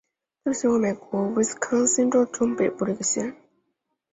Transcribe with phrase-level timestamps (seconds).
[0.45, 3.35] 泰勒县是位于美国威斯康辛州中北部的一个县。